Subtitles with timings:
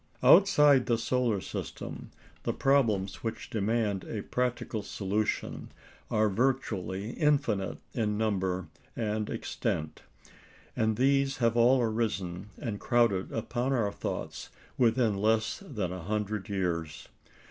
[0.23, 2.09] Outside the solar system,
[2.41, 5.69] the problems which demand a practical solution
[6.09, 10.01] are virtually infinite in number and extent.
[10.75, 16.49] And these have all arisen and crowded upon our thoughts within less than a hundred
[16.49, 17.07] years.